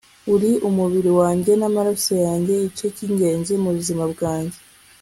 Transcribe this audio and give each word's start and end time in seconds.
uri 0.33 0.51
umubiri 0.69 1.11
wanjye 1.19 1.51
n'amaraso 1.59 2.13
yanjye, 2.25 2.51
igice 2.57 2.85
cyingenzi 2.95 3.53
mubuzima 3.63 4.03
bwanjye 4.13 4.57